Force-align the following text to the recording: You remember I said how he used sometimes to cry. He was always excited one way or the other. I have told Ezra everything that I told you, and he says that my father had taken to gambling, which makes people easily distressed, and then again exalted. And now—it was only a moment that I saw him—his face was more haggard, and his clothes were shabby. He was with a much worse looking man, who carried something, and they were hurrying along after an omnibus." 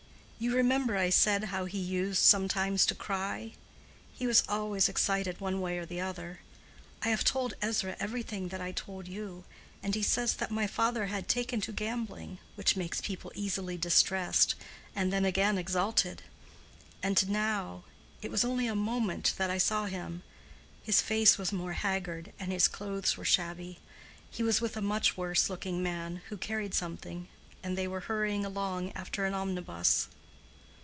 You 0.43 0.55
remember 0.55 0.97
I 0.97 1.11
said 1.11 1.43
how 1.53 1.65
he 1.65 1.77
used 1.77 2.23
sometimes 2.23 2.87
to 2.87 2.95
cry. 2.95 3.51
He 4.11 4.25
was 4.25 4.41
always 4.49 4.89
excited 4.89 5.39
one 5.39 5.61
way 5.61 5.77
or 5.77 5.85
the 5.85 6.01
other. 6.01 6.39
I 7.03 7.09
have 7.09 7.23
told 7.23 7.53
Ezra 7.61 7.95
everything 7.99 8.47
that 8.47 8.59
I 8.59 8.71
told 8.71 9.07
you, 9.07 9.43
and 9.83 9.93
he 9.93 10.01
says 10.01 10.33
that 10.37 10.49
my 10.49 10.65
father 10.65 11.05
had 11.05 11.27
taken 11.27 11.61
to 11.61 11.71
gambling, 11.71 12.39
which 12.55 12.75
makes 12.75 13.01
people 13.01 13.31
easily 13.35 13.77
distressed, 13.77 14.55
and 14.95 15.13
then 15.13 15.25
again 15.25 15.59
exalted. 15.59 16.23
And 17.03 17.29
now—it 17.29 18.31
was 18.31 18.43
only 18.43 18.65
a 18.65 18.73
moment 18.73 19.35
that 19.37 19.51
I 19.51 19.59
saw 19.59 19.85
him—his 19.85 21.03
face 21.03 21.37
was 21.37 21.51
more 21.53 21.73
haggard, 21.73 22.33
and 22.39 22.51
his 22.51 22.67
clothes 22.67 23.15
were 23.15 23.25
shabby. 23.25 23.77
He 24.31 24.41
was 24.41 24.59
with 24.59 24.75
a 24.75 24.81
much 24.81 25.15
worse 25.15 25.51
looking 25.51 25.83
man, 25.83 26.23
who 26.29 26.35
carried 26.37 26.73
something, 26.73 27.27
and 27.61 27.77
they 27.77 27.87
were 27.87 27.99
hurrying 28.09 28.43
along 28.43 28.91
after 28.93 29.27
an 29.27 29.35
omnibus." 29.35 30.07